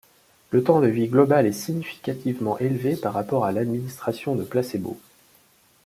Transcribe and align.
Le 0.49 0.63
temps 0.63 0.81
de 0.81 0.87
vie 0.87 1.07
global 1.07 1.45
est 1.45 1.51
significativement 1.51 2.57
élevé 2.57 2.95
par 2.95 3.13
rapport 3.13 3.45
à 3.45 3.51
l'administration 3.51 4.33
de 4.35 4.43
placebos. 4.43 4.99